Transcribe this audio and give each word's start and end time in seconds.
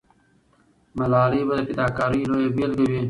ملالۍ 0.97 1.41
به 1.47 1.55
د 1.57 1.61
فداکارۍ 1.69 2.21
لویه 2.31 2.49
بیلګه 2.55 2.85
وي. 2.89 2.99